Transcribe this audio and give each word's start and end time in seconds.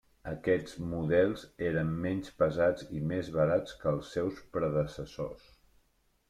Aquests 0.29 0.77
models 0.93 1.43
eren 1.67 1.91
menys 2.05 2.31
pesats 2.43 2.87
i 3.01 3.03
més 3.13 3.29
barats 3.37 3.77
que 3.83 3.89
els 3.93 4.09
seus 4.17 4.41
predecessors. 4.57 5.47